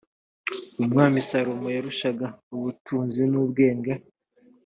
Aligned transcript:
umwami 0.81 1.19
salomo 1.29 1.67
yarushaga 1.77 2.27
ubutunzi 2.55 3.21
n 3.31 3.33
ubwenge 3.43 3.93